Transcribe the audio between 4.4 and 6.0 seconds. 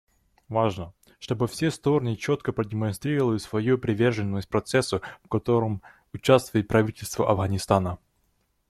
процессу, в котором